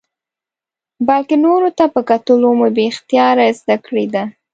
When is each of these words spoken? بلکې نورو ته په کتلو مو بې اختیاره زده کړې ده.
بلکې 1.07 1.35
نورو 1.45 1.69
ته 1.77 1.85
په 1.93 2.01
کتلو 2.09 2.49
مو 2.57 2.67
بې 2.75 2.85
اختیاره 2.91 3.47
زده 3.59 3.75
کړې 3.85 4.05
ده. 4.13 4.23